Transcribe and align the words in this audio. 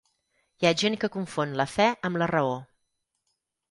Hi 0.63 0.67
ha 0.69 0.71
gent 0.83 0.97
que 1.03 1.11
confon 1.17 1.55
la 1.63 1.69
fe 1.77 1.89
amb 2.11 2.23
la 2.25 2.33
raó. 2.37 2.61